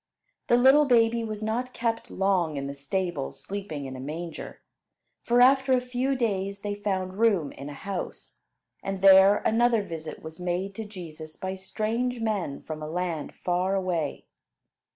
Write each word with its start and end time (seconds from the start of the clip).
The 0.47 0.57
little 0.57 0.85
baby 0.85 1.23
was 1.23 1.43
not 1.43 1.73
kept 1.75 2.09
long 2.09 2.57
in 2.57 2.65
the 2.65 2.73
stable 2.73 3.31
sleeping 3.33 3.85
in 3.85 3.95
a 3.95 3.99
manger; 3.99 4.59
for 5.21 5.41
after 5.41 5.73
a 5.73 5.79
few 5.79 6.15
days 6.15 6.61
they 6.61 6.73
found 6.73 7.19
room 7.19 7.51
in 7.51 7.69
a 7.69 7.75
house; 7.75 8.39
and 8.81 9.03
there 9.03 9.43
another 9.45 9.83
visit 9.83 10.23
was 10.23 10.39
made 10.39 10.73
to 10.73 10.85
Jesus 10.85 11.35
by 11.37 11.53
strange 11.53 12.19
men 12.19 12.63
from 12.63 12.81
a 12.81 12.89
land 12.89 13.35
far 13.35 13.75
away. 13.75 14.25